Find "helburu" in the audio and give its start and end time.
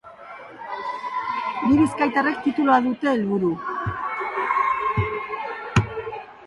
3.13-3.53